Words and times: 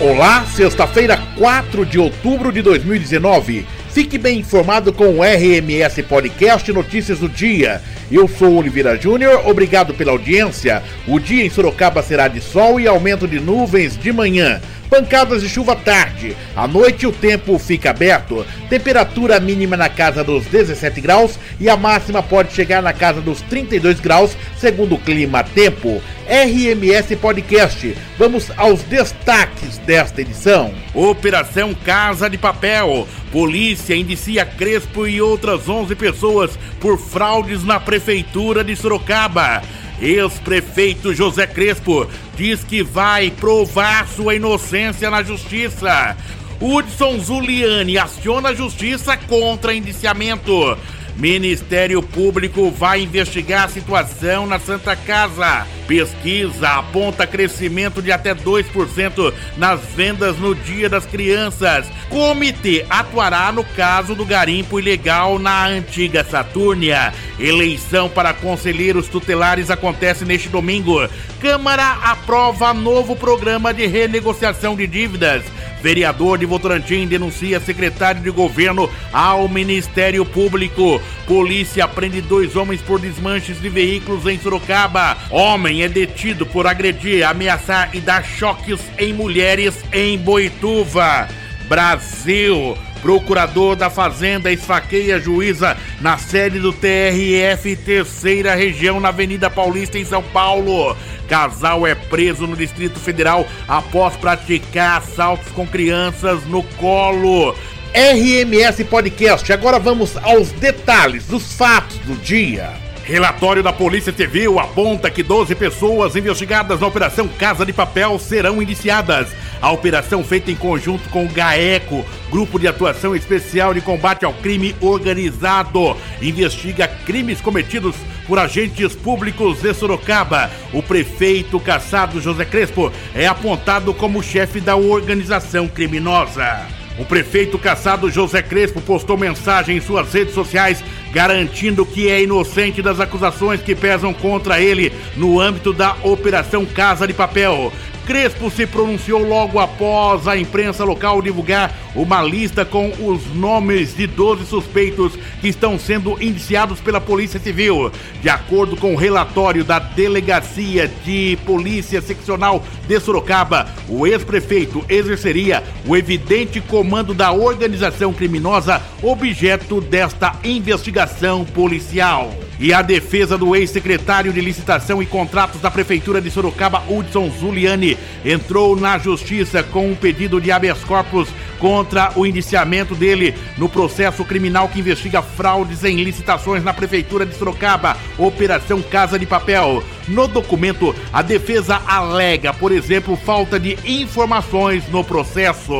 Olá, 0.00 0.46
sexta-feira, 0.46 1.18
4 1.36 1.84
de 1.84 1.98
outubro 1.98 2.52
de 2.52 2.62
2019. 2.62 3.66
Fique 3.90 4.16
bem 4.16 4.38
informado 4.38 4.92
com 4.92 5.18
o 5.18 5.22
RMS 5.24 6.04
Podcast 6.04 6.72
Notícias 6.72 7.18
do 7.18 7.28
Dia. 7.28 7.82
Eu 8.08 8.28
sou 8.28 8.54
Oliveira 8.54 8.96
Júnior, 8.96 9.44
obrigado 9.44 9.92
pela 9.92 10.12
audiência. 10.12 10.84
O 11.04 11.18
dia 11.18 11.44
em 11.44 11.50
Sorocaba 11.50 12.00
será 12.00 12.28
de 12.28 12.40
sol 12.40 12.78
e 12.78 12.86
aumento 12.86 13.26
de 13.26 13.40
nuvens 13.40 13.98
de 13.98 14.12
manhã. 14.12 14.60
Pancadas 14.88 15.42
de 15.42 15.48
chuva 15.48 15.76
tarde. 15.76 16.34
À 16.56 16.66
noite 16.66 17.06
o 17.06 17.12
tempo 17.12 17.58
fica 17.58 17.90
aberto. 17.90 18.44
Temperatura 18.70 19.38
mínima 19.38 19.76
na 19.76 19.88
casa 19.88 20.24
dos 20.24 20.46
17 20.46 21.00
graus 21.00 21.38
e 21.60 21.68
a 21.68 21.76
máxima 21.76 22.22
pode 22.22 22.52
chegar 22.54 22.82
na 22.82 22.92
casa 22.92 23.20
dos 23.20 23.40
32 23.42 24.00
graus, 24.00 24.36
segundo 24.56 24.94
o 24.94 24.98
clima 24.98 25.44
tempo. 25.44 26.02
RMS 26.26 27.16
Podcast. 27.16 27.96
Vamos 28.18 28.50
aos 28.56 28.82
destaques 28.82 29.78
desta 29.78 30.20
edição. 30.20 30.72
Operação 30.94 31.74
Casa 31.74 32.28
de 32.28 32.38
Papel. 32.38 33.06
Polícia 33.30 33.94
indicia 33.94 34.44
Crespo 34.44 35.06
e 35.06 35.20
outras 35.20 35.68
11 35.68 35.94
pessoas 35.96 36.58
por 36.80 36.98
fraudes 36.98 37.62
na 37.62 37.78
prefeitura 37.78 38.64
de 38.64 38.74
Sorocaba. 38.74 39.62
Ex-prefeito 40.00 41.12
José 41.12 41.46
Crespo 41.46 42.06
diz 42.36 42.62
que 42.62 42.82
vai 42.82 43.30
provar 43.30 44.06
sua 44.08 44.34
inocência 44.34 45.10
na 45.10 45.22
justiça. 45.22 46.16
Hudson 46.60 47.18
Zuliani 47.20 47.98
aciona 47.98 48.50
a 48.50 48.54
justiça 48.54 49.16
contra 49.16 49.74
indiciamento. 49.74 50.76
Ministério 51.18 52.00
Público 52.00 52.70
vai 52.70 53.02
investigar 53.02 53.64
a 53.64 53.68
situação 53.68 54.46
na 54.46 54.60
Santa 54.60 54.94
Casa. 54.94 55.66
Pesquisa 55.88 56.68
aponta 56.68 57.26
crescimento 57.26 58.00
de 58.00 58.12
até 58.12 58.32
2% 58.32 59.34
nas 59.56 59.80
vendas 59.96 60.38
no 60.38 60.54
Dia 60.54 60.88
das 60.88 61.04
Crianças. 61.06 61.88
Comitê 62.08 62.86
atuará 62.88 63.50
no 63.50 63.64
caso 63.64 64.14
do 64.14 64.24
garimpo 64.24 64.78
ilegal 64.78 65.40
na 65.40 65.66
antiga 65.66 66.22
Satúrnia. 66.22 67.12
Eleição 67.36 68.08
para 68.08 68.32
conselheiros 68.32 69.08
tutelares 69.08 69.72
acontece 69.72 70.24
neste 70.24 70.48
domingo. 70.48 71.00
Câmara 71.40 71.98
aprova 72.00 72.72
novo 72.72 73.16
programa 73.16 73.74
de 73.74 73.86
renegociação 73.86 74.76
de 74.76 74.86
dívidas. 74.86 75.42
Vereador 75.82 76.38
de 76.38 76.46
Votorantim 76.46 77.06
denuncia 77.06 77.60
secretário 77.60 78.20
de 78.20 78.30
governo 78.30 78.90
ao 79.12 79.48
Ministério 79.48 80.24
Público. 80.24 81.00
Polícia 81.26 81.86
prende 81.86 82.20
dois 82.20 82.56
homens 82.56 82.80
por 82.82 83.00
desmanches 83.00 83.60
de 83.60 83.68
veículos 83.68 84.26
em 84.26 84.38
Sorocaba. 84.38 85.16
Homem 85.30 85.82
é 85.82 85.88
detido 85.88 86.44
por 86.46 86.66
agredir, 86.66 87.26
ameaçar 87.26 87.90
e 87.92 88.00
dar 88.00 88.24
choques 88.24 88.80
em 88.98 89.12
mulheres 89.12 89.74
em 89.92 90.18
Boituva. 90.18 91.28
Brasil. 91.68 92.76
Procurador 93.02 93.76
da 93.76 93.88
Fazenda 93.88 94.50
esfaqueia 94.50 95.20
juíza 95.20 95.76
na 96.00 96.18
sede 96.18 96.58
do 96.58 96.72
TRF, 96.72 97.76
terceira 97.76 98.56
região, 98.56 98.98
na 98.98 99.10
Avenida 99.10 99.48
Paulista, 99.48 99.98
em 99.98 100.04
São 100.04 100.22
Paulo. 100.22 100.96
Casal 101.28 101.86
é 101.86 101.94
preso 101.94 102.46
no 102.46 102.56
Distrito 102.56 102.98
Federal 102.98 103.46
após 103.68 104.16
praticar 104.16 104.98
assaltos 104.98 105.52
com 105.52 105.66
crianças 105.66 106.44
no 106.46 106.62
colo. 106.62 107.54
RMS 107.94 108.84
Podcast. 108.84 109.52
Agora 109.52 109.78
vamos 109.78 110.16
aos 110.18 110.50
detalhes 110.52 111.26
dos 111.26 111.52
fatos 111.54 111.98
do 111.98 112.14
dia. 112.16 112.87
Relatório 113.08 113.62
da 113.62 113.72
Polícia 113.72 114.12
Civil 114.12 114.60
aponta 114.60 115.10
que 115.10 115.22
12 115.22 115.54
pessoas 115.54 116.14
investigadas 116.14 116.78
na 116.78 116.86
Operação 116.86 117.26
Casa 117.26 117.64
de 117.64 117.72
Papel 117.72 118.18
serão 118.18 118.62
indiciadas. 118.62 119.30
A 119.62 119.72
operação 119.72 120.22
feita 120.22 120.50
em 120.50 120.54
conjunto 120.54 121.08
com 121.08 121.24
o 121.24 121.28
GAECO, 121.28 122.04
Grupo 122.30 122.58
de 122.58 122.68
Atuação 122.68 123.16
Especial 123.16 123.72
de 123.72 123.80
Combate 123.80 124.26
ao 124.26 124.34
Crime 124.34 124.76
Organizado, 124.82 125.96
investiga 126.20 126.86
crimes 126.86 127.40
cometidos 127.40 127.96
por 128.26 128.38
agentes 128.38 128.94
públicos 128.94 129.62
de 129.62 129.72
Sorocaba. 129.72 130.50
O 130.70 130.82
prefeito 130.82 131.58
caçado 131.58 132.20
José 132.20 132.44
Crespo 132.44 132.92
é 133.14 133.26
apontado 133.26 133.94
como 133.94 134.22
chefe 134.22 134.60
da 134.60 134.76
organização 134.76 135.66
criminosa. 135.66 136.66
O 136.98 137.04
prefeito 137.04 137.56
caçado 137.58 138.10
José 138.10 138.42
Crespo 138.42 138.80
postou 138.80 139.16
mensagem 139.16 139.76
em 139.76 139.80
suas 139.80 140.12
redes 140.12 140.34
sociais 140.34 140.82
garantindo 141.12 141.86
que 141.86 142.08
é 142.08 142.22
inocente 142.22 142.82
das 142.82 143.00
acusações 143.00 143.60
que 143.60 143.74
pesam 143.74 144.12
contra 144.12 144.60
ele 144.60 144.92
no 145.16 145.40
âmbito 145.40 145.72
da 145.72 145.96
Operação 146.02 146.64
Casa 146.64 147.06
de 147.06 147.12
Papel. 147.12 147.72
Crespo 148.08 148.50
se 148.50 148.66
pronunciou 148.66 149.22
logo 149.22 149.58
após 149.58 150.26
a 150.26 150.34
imprensa 150.34 150.82
local 150.82 151.20
divulgar 151.20 151.76
uma 151.94 152.22
lista 152.22 152.64
com 152.64 152.90
os 153.00 153.26
nomes 153.34 153.94
de 153.94 154.06
12 154.06 154.46
suspeitos 154.46 155.12
que 155.42 155.48
estão 155.48 155.78
sendo 155.78 156.16
indiciados 156.18 156.80
pela 156.80 157.02
Polícia 157.02 157.38
Civil. 157.38 157.92
De 158.22 158.30
acordo 158.30 158.78
com 158.78 158.94
o 158.94 158.96
relatório 158.96 159.62
da 159.62 159.78
Delegacia 159.78 160.90
de 161.04 161.36
Polícia 161.44 162.00
Seccional 162.00 162.64
de 162.86 162.98
Sorocaba, 162.98 163.68
o 163.86 164.06
ex-prefeito 164.06 164.82
exerceria 164.88 165.62
o 165.86 165.94
evidente 165.94 166.62
comando 166.62 167.12
da 167.12 167.30
organização 167.32 168.14
criminosa 168.14 168.80
objeto 169.02 169.82
desta 169.82 170.34
investigação 170.42 171.44
policial. 171.44 172.32
E 172.60 172.72
a 172.72 172.82
defesa 172.82 173.38
do 173.38 173.54
ex-secretário 173.54 174.32
de 174.32 174.40
Licitação 174.40 175.00
e 175.00 175.06
Contratos 175.06 175.60
da 175.60 175.70
Prefeitura 175.70 176.20
de 176.20 176.28
Sorocaba, 176.28 176.82
Hudson 176.88 177.30
Zuliani, 177.30 177.96
entrou 178.24 178.74
na 178.74 178.98
justiça 178.98 179.62
com 179.62 179.88
um 179.88 179.94
pedido 179.94 180.40
de 180.40 180.50
habeas 180.50 180.82
corpus 180.82 181.28
contra 181.58 182.12
o 182.16 182.26
indiciamento 182.26 182.94
dele 182.94 183.34
no 183.56 183.68
processo 183.68 184.24
criminal 184.24 184.68
que 184.68 184.80
investiga 184.80 185.22
fraudes 185.22 185.84
em 185.84 186.02
licitações 186.02 186.62
na 186.62 186.72
Prefeitura 186.72 187.26
de 187.26 187.34
Sorocaba, 187.34 187.96
Operação 188.16 188.80
Casa 188.82 189.18
de 189.18 189.26
Papel. 189.26 189.82
No 190.06 190.26
documento, 190.26 190.94
a 191.12 191.22
defesa 191.22 191.80
alega, 191.86 192.54
por 192.54 192.72
exemplo, 192.72 193.16
falta 193.16 193.58
de 193.58 193.78
informações 193.84 194.88
no 194.88 195.04
processo. 195.04 195.72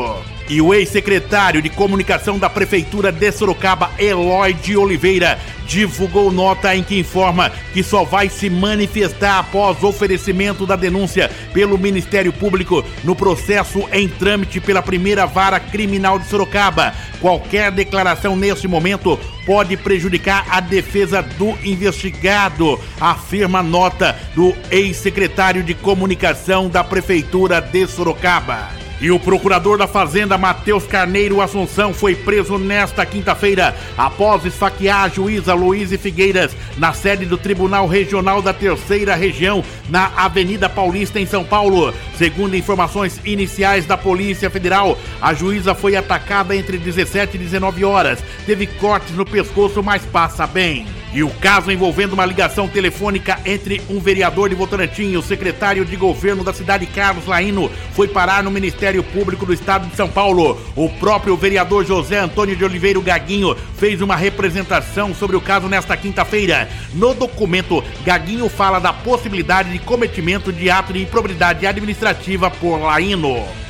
E 0.49 0.63
o 0.63 0.73
ex-secretário 0.73 1.61
de 1.61 1.69
comunicação 1.69 2.39
da 2.39 2.49
Prefeitura 2.49 3.13
de 3.13 3.31
Sorocaba, 3.31 3.91
Eloy 3.99 4.55
de 4.55 4.79
Oliveira, 4.79 5.39
divulgou 5.67 6.33
nota 6.33 6.75
em 6.75 6.83
que 6.83 6.99
informa 6.99 7.53
que 7.75 7.83
só 7.83 8.03
vai 8.03 8.31
se 8.31 8.49
manifestar 8.49 9.41
após 9.41 9.85
oferecimento 9.85 10.65
da 10.65 10.75
denúncia 10.75 11.31
pelo 11.53 11.77
Ministério 11.77 12.33
Público 12.33 12.83
no 13.05 13.15
processo 13.15 13.87
em 13.93 14.09
trâmite 14.09 14.59
pela 14.59 14.81
primeira 14.81 15.27
vara 15.27 15.61
criminal 15.71 16.19
de 16.19 16.27
Sorocaba. 16.27 16.95
Qualquer 17.21 17.71
declaração 17.71 18.37
neste 18.37 18.69
momento 18.69 19.19
pode 19.45 19.77
prejudicar 19.77 20.47
a 20.51 20.61
defesa 20.61 21.23
do 21.23 21.51
investigado, 21.65 22.79
afirma 23.01 23.63
nota 23.63 24.17
do 24.35 24.55
ex-secretário 24.71 25.63
de 25.63 25.75
comunicação 25.75 26.69
da 26.69 26.85
Prefeitura 26.85 27.61
de 27.61 27.87
Sorocaba. 27.87 28.88
E 29.01 29.13
o 29.13 29.21
procurador 29.21 29.79
da 29.79 29.87
Fazenda, 29.87 30.37
Matheus 30.37 30.85
Carneiro 30.85 31.41
Assunção, 31.41 31.95
foi 31.95 32.17
preso 32.17 32.59
nesta 32.59 33.07
quinta-feira 33.07 33.77
após 33.97 34.45
esfaquear 34.45 35.05
a 35.05 35.09
juíza 35.09 35.55
Luíse 35.55 35.97
Figueiras 35.97 36.51
na 36.77 36.93
sede 36.93 37.25
do 37.25 37.39
Tribunal 37.39 37.87
Regional 37.87 38.43
da 38.43 38.53
Terceira 38.53 39.15
Região, 39.15 39.65
na 39.89 40.11
Avenida 40.17 40.69
Paulista, 40.69 41.21
em 41.21 41.27
São 41.27 41.45
Paulo. 41.45 41.95
Segundo 42.17 42.57
informações 42.57 43.21
iniciais 43.25 43.87
da 43.87 43.97
Polícia 43.97 44.51
Federal, 44.51 44.99
a 45.23 45.33
juíza 45.33 45.77
foi 45.77 45.95
atacada 45.95 46.57
entre 46.57 46.77
17 46.77 47.37
e 47.37 47.39
19 47.39 47.85
horas, 47.85 48.19
teve 48.47 48.67
cortes 48.67 49.15
no 49.15 49.25
pescoço, 49.25 49.81
mas 49.81 50.03
passa 50.07 50.45
bem. 50.45 50.87
E 51.13 51.23
o 51.23 51.31
caso 51.31 51.71
envolvendo 51.71 52.13
uma 52.13 52.27
ligação 52.27 52.69
telefônica 52.69 53.39
entre 53.47 53.81
um 53.89 53.99
vereador 53.99 54.51
de 54.51 54.55
Votorantim 54.55 55.11
e 55.11 55.17
o 55.17 55.23
secretário 55.23 55.85
de 55.85 55.97
governo 55.97 56.45
da 56.45 56.53
cidade, 56.53 56.85
Carlos 56.85 57.27
Laino, 57.27 57.71
foi 57.95 58.07
parar 58.07 58.43
no 58.43 58.51
Ministério 58.51 58.88
Público 59.05 59.45
do 59.45 59.53
Estado 59.53 59.87
de 59.89 59.95
São 59.95 60.09
Paulo. 60.09 60.59
O 60.75 60.89
próprio 60.89 61.37
vereador 61.37 61.85
José 61.85 62.19
Antônio 62.19 62.57
de 62.57 62.65
Oliveira 62.65 62.99
Gaguinho 63.01 63.55
fez 63.77 64.01
uma 64.01 64.17
representação 64.17 65.15
sobre 65.15 65.37
o 65.37 65.41
caso 65.41 65.69
nesta 65.69 65.97
quinta-feira. 65.97 66.69
No 66.95 67.13
documento, 67.13 67.85
Gaguinho 68.05 68.49
fala 68.49 68.79
da 68.79 68.93
possibilidade 68.93 69.71
de 69.71 69.79
cometimento 69.79 70.53
de 70.53 70.71
ato 70.71 70.93
de 70.93 71.03
improbidade 71.03 71.67
administrativa 71.67 72.51
por 72.51 72.79
Laino. 72.79 73.68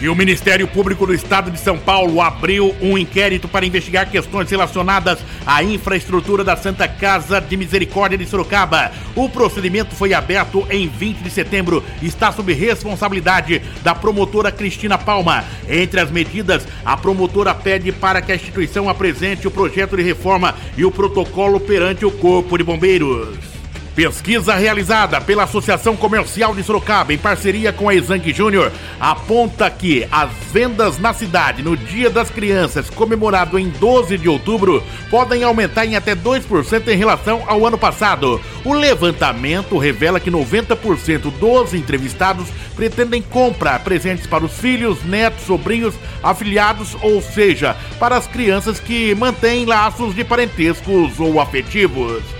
E 0.00 0.08
o 0.08 0.14
Ministério 0.14 0.68
Público 0.68 1.04
do 1.04 1.12
Estado 1.12 1.50
de 1.50 1.58
São 1.58 1.76
Paulo 1.76 2.20
abriu 2.20 2.72
um 2.80 2.96
inquérito 2.96 3.48
para 3.48 3.66
investigar 3.66 4.08
questões 4.08 4.48
relacionadas 4.48 5.18
à 5.44 5.64
infraestrutura 5.64 6.44
da 6.44 6.56
Santa 6.56 6.86
Casa 6.86 7.40
de 7.40 7.56
Misericórdia 7.56 8.16
de 8.16 8.24
Sorocaba. 8.24 8.92
O 9.16 9.28
procedimento 9.28 9.96
foi 9.96 10.14
aberto 10.14 10.64
em 10.70 10.86
20 10.86 11.18
de 11.18 11.30
setembro 11.30 11.82
e 12.00 12.06
está 12.06 12.30
sob 12.30 12.52
responsabilidade 12.52 13.60
da 13.82 13.92
promotora 13.92 14.52
Cristina 14.52 14.96
Palma. 14.96 15.44
Entre 15.68 15.98
as 15.98 16.12
medidas, 16.12 16.64
a 16.84 16.96
promotora 16.96 17.52
pede 17.52 17.90
para 17.90 18.22
que 18.22 18.30
a 18.30 18.36
instituição 18.36 18.88
apresente 18.88 19.48
o 19.48 19.50
projeto 19.50 19.96
de 19.96 20.04
reforma 20.04 20.54
e 20.76 20.84
o 20.84 20.92
protocolo 20.92 21.58
perante 21.58 22.06
o 22.06 22.12
Corpo 22.12 22.56
de 22.56 22.62
Bombeiros. 22.62 23.47
Pesquisa 23.98 24.54
realizada 24.54 25.20
pela 25.20 25.42
Associação 25.42 25.96
Comercial 25.96 26.54
de 26.54 26.62
Sorocaba 26.62 27.12
em 27.12 27.18
parceria 27.18 27.72
com 27.72 27.88
a 27.88 27.94
Exang 27.96 28.32
Júnior 28.32 28.70
aponta 29.00 29.68
que 29.68 30.06
as 30.12 30.30
vendas 30.52 31.00
na 31.00 31.12
cidade 31.12 31.64
no 31.64 31.76
Dia 31.76 32.08
das 32.08 32.30
Crianças, 32.30 32.88
comemorado 32.88 33.58
em 33.58 33.68
12 33.68 34.16
de 34.16 34.28
outubro, 34.28 34.84
podem 35.10 35.42
aumentar 35.42 35.84
em 35.84 35.96
até 35.96 36.14
2% 36.14 36.86
em 36.86 36.96
relação 36.96 37.42
ao 37.48 37.66
ano 37.66 37.76
passado. 37.76 38.40
O 38.64 38.72
levantamento 38.72 39.76
revela 39.76 40.20
que 40.20 40.30
90% 40.30 41.32
dos 41.32 41.74
entrevistados 41.74 42.46
pretendem 42.76 43.20
comprar 43.20 43.80
presentes 43.80 44.28
para 44.28 44.44
os 44.44 44.60
filhos, 44.60 45.02
netos, 45.02 45.44
sobrinhos, 45.44 45.96
afiliados, 46.22 46.96
ou 47.02 47.20
seja, 47.20 47.76
para 47.98 48.16
as 48.16 48.28
crianças 48.28 48.78
que 48.78 49.12
mantêm 49.16 49.64
laços 49.64 50.14
de 50.14 50.22
parentescos 50.22 51.18
ou 51.18 51.40
afetivos. 51.40 52.37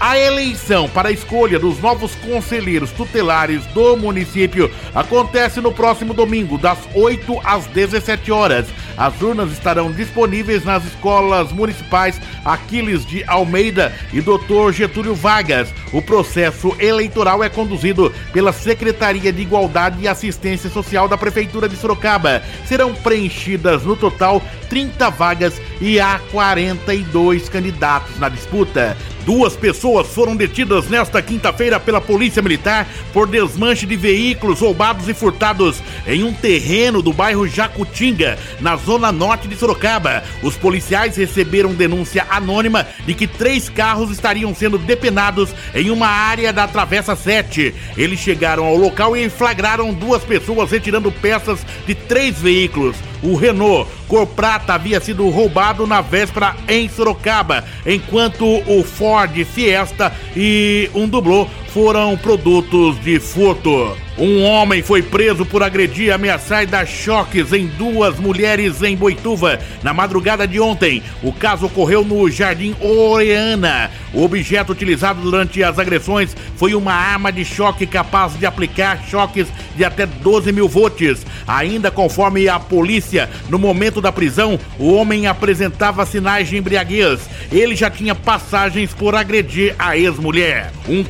A 0.00 0.18
eleição 0.18 0.88
para 0.88 1.10
a 1.10 1.12
escolha 1.12 1.58
dos 1.58 1.78
novos 1.78 2.14
conselheiros 2.14 2.90
tutelares 2.90 3.66
do 3.66 3.98
município 3.98 4.70
acontece 4.94 5.60
no 5.60 5.70
próximo 5.72 6.14
domingo, 6.14 6.56
das 6.56 6.78
8 6.94 7.38
às 7.44 7.66
17 7.66 8.32
horas. 8.32 8.66
As 8.96 9.20
urnas 9.20 9.52
estarão 9.52 9.92
disponíveis 9.92 10.64
nas 10.64 10.86
escolas 10.86 11.52
municipais 11.52 12.18
Aquiles 12.42 13.04
de 13.04 13.22
Almeida 13.24 13.94
e 14.10 14.22
Dr. 14.22 14.72
Getúlio 14.72 15.14
Vargas. 15.14 15.68
O 15.92 16.00
processo 16.00 16.74
eleitoral 16.78 17.44
é 17.44 17.50
conduzido 17.50 18.10
pela 18.32 18.54
Secretaria 18.54 19.30
de 19.30 19.42
Igualdade 19.42 20.02
e 20.02 20.08
Assistência 20.08 20.70
Social 20.70 21.08
da 21.08 21.18
Prefeitura 21.18 21.68
de 21.68 21.76
Sorocaba. 21.76 22.42
Serão 22.64 22.94
preenchidas 22.94 23.84
no 23.84 23.96
total 23.96 24.42
30 24.70 25.10
vagas 25.10 25.60
e 25.78 26.00
há 26.00 26.18
42 26.30 27.50
candidatos 27.50 28.18
na 28.18 28.30
disputa. 28.30 28.96
Duas 29.24 29.54
pessoas 29.54 30.08
foram 30.08 30.34
detidas 30.34 30.88
nesta 30.88 31.20
quinta-feira 31.20 31.78
pela 31.78 32.00
Polícia 32.00 32.42
Militar 32.42 32.86
por 33.12 33.26
desmanche 33.26 33.84
de 33.84 33.94
veículos 33.94 34.60
roubados 34.60 35.08
e 35.08 35.14
furtados 35.14 35.82
em 36.06 36.24
um 36.24 36.32
terreno 36.32 37.02
do 37.02 37.12
bairro 37.12 37.46
Jacutinga, 37.46 38.38
na 38.60 38.76
zona 38.76 39.12
norte 39.12 39.46
de 39.46 39.56
Sorocaba. 39.56 40.22
Os 40.42 40.56
policiais 40.56 41.16
receberam 41.16 41.74
denúncia 41.74 42.26
anônima 42.30 42.86
de 43.06 43.14
que 43.14 43.26
três 43.26 43.68
carros 43.68 44.10
estariam 44.10 44.54
sendo 44.54 44.78
depenados 44.78 45.50
em 45.74 45.90
uma 45.90 46.08
área 46.08 46.52
da 46.52 46.66
Travessa 46.66 47.14
7. 47.14 47.74
Eles 47.96 48.20
chegaram 48.20 48.64
ao 48.64 48.76
local 48.76 49.16
e 49.16 49.28
flagraram 49.28 49.92
duas 49.92 50.24
pessoas 50.24 50.70
retirando 50.70 51.12
peças 51.12 51.60
de 51.86 51.94
três 51.94 52.40
veículos. 52.40 52.96
O 53.22 53.36
Renault 53.36 53.88
cor 54.08 54.26
prata 54.26 54.74
havia 54.74 55.00
sido 55.00 55.28
roubado 55.28 55.86
na 55.86 56.00
véspera 56.00 56.56
em 56.68 56.88
Sorocaba, 56.88 57.64
enquanto 57.86 58.44
o 58.44 58.82
Ford 58.82 59.44
Fiesta 59.44 60.12
e 60.36 60.90
um 60.94 61.08
Dublô 61.08 61.46
foram 61.72 62.16
produtos 62.16 63.00
de 63.00 63.20
furto. 63.20 63.96
Um 64.18 64.42
homem 64.42 64.82
foi 64.82 65.00
preso 65.02 65.46
por 65.46 65.62
agredir 65.62 66.12
ameaçar 66.12 66.62
e 66.62 66.66
dar 66.66 66.86
choques 66.86 67.54
em 67.54 67.66
duas 67.66 68.18
mulheres 68.18 68.82
em 68.82 68.94
Boituva 68.94 69.58
na 69.82 69.94
madrugada 69.94 70.46
de 70.46 70.60
ontem. 70.60 71.02
O 71.22 71.32
caso 71.32 71.64
ocorreu 71.64 72.04
no 72.04 72.30
Jardim 72.30 72.76
Oreana. 72.80 73.90
O 74.12 74.22
objeto 74.22 74.72
utilizado 74.72 75.22
durante 75.22 75.62
as 75.62 75.78
agressões 75.78 76.36
foi 76.56 76.74
uma 76.74 76.92
arma 76.92 77.32
de 77.32 77.46
choque 77.46 77.86
capaz 77.86 78.38
de 78.38 78.44
aplicar 78.44 79.02
choques 79.08 79.46
de 79.74 79.84
até 79.84 80.04
12 80.04 80.52
mil 80.52 80.68
volts. 80.68 81.24
Ainda 81.46 81.90
conforme 81.90 82.46
a 82.46 82.60
polícia, 82.60 83.30
no 83.48 83.58
momento 83.58 84.02
da 84.02 84.12
prisão, 84.12 84.58
o 84.78 84.92
homem 84.92 85.28
apresentava 85.28 86.04
sinais 86.04 86.48
de 86.48 86.58
embriaguez. 86.58 87.20
Ele 87.50 87.74
já 87.74 87.88
tinha 87.88 88.14
passagens 88.14 88.92
por 88.92 89.14
agredir 89.14 89.74
a 89.78 89.96
ex-mulher. 89.96 90.72
Um 90.86 91.02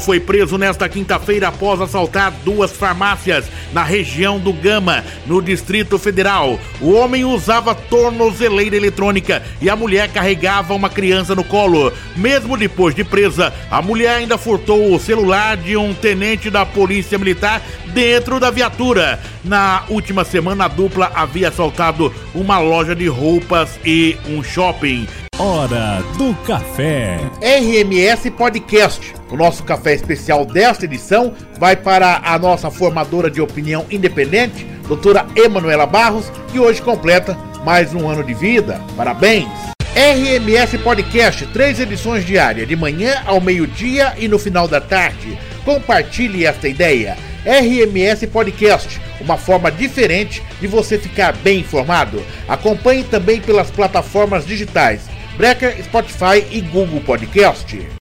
foi 0.00 0.18
preso 0.18 0.58
nesta 0.58 0.88
quinta-feira 0.88 1.48
após 1.48 1.80
assaltar 1.80 2.32
duas 2.44 2.72
farmácias 2.72 3.44
na 3.72 3.84
região 3.84 4.38
do 4.38 4.52
Gama, 4.52 5.04
no 5.26 5.40
Distrito 5.40 5.98
Federal. 5.98 6.58
O 6.80 6.92
homem 6.92 7.24
usava 7.24 7.74
tornozeleira 7.74 8.76
eletrônica 8.76 9.42
e 9.60 9.68
a 9.68 9.76
mulher 9.76 10.08
carregava 10.08 10.74
uma 10.74 10.88
criança 10.88 11.34
no 11.34 11.44
colo. 11.44 11.92
Mesmo 12.16 12.56
depois 12.56 12.94
de 12.94 13.04
presa, 13.04 13.52
a 13.70 13.80
mulher 13.82 14.16
ainda 14.16 14.38
furtou 14.38 14.94
o 14.94 14.98
celular 14.98 15.56
de 15.56 15.76
um 15.76 15.94
tenente 15.94 16.50
da 16.50 16.64
Polícia 16.66 17.18
Militar 17.18 17.62
dentro 17.94 18.40
da 18.40 18.50
viatura. 18.50 19.20
Na 19.44 19.84
última 19.88 20.24
semana, 20.24 20.64
a 20.64 20.68
dupla 20.68 21.12
havia 21.14 21.48
assaltado 21.48 22.12
uma 22.34 22.58
loja 22.58 22.94
de 22.94 23.06
roupas 23.06 23.78
e 23.84 24.16
um 24.28 24.42
shopping. 24.42 25.06
Hora 25.42 26.04
do 26.18 26.34
café. 26.44 27.16
RMS 27.40 28.30
Podcast. 28.32 29.14
O 29.30 29.38
nosso 29.38 29.64
café 29.64 29.94
especial 29.94 30.44
desta 30.44 30.84
edição 30.84 31.32
vai 31.58 31.74
para 31.74 32.20
a 32.22 32.38
nossa 32.38 32.70
formadora 32.70 33.30
de 33.30 33.40
opinião 33.40 33.86
independente, 33.90 34.66
doutora 34.86 35.26
Emanuela 35.34 35.86
Barros, 35.86 36.30
que 36.52 36.58
hoje 36.58 36.82
completa 36.82 37.38
mais 37.64 37.94
um 37.94 38.06
ano 38.06 38.22
de 38.22 38.34
vida. 38.34 38.82
Parabéns! 38.94 39.48
RMS 39.96 40.76
Podcast, 40.76 41.46
três 41.46 41.80
edições 41.80 42.26
diárias, 42.26 42.68
de 42.68 42.76
manhã 42.76 43.22
ao 43.24 43.40
meio-dia 43.40 44.12
e 44.18 44.28
no 44.28 44.38
final 44.38 44.68
da 44.68 44.78
tarde. 44.78 45.38
Compartilhe 45.64 46.44
esta 46.44 46.68
ideia. 46.68 47.16
RMS 47.46 48.26
Podcast, 48.26 49.00
uma 49.18 49.38
forma 49.38 49.72
diferente 49.72 50.42
de 50.60 50.66
você 50.66 50.98
ficar 50.98 51.32
bem 51.32 51.60
informado. 51.60 52.22
Acompanhe 52.46 53.04
também 53.04 53.40
pelas 53.40 53.70
plataformas 53.70 54.44
digitais 54.44 55.08
Breaker, 55.36 55.74
Spotify 55.82 56.44
e 56.50 56.60
Google 56.60 57.00
Podcast. 57.00 57.80